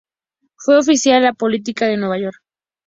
Fue 0.55 0.79
oficial 0.79 1.21
de 1.21 1.33
policía 1.35 1.85
de 1.87 1.95
Nueva 1.97 2.17
York. 2.17 2.41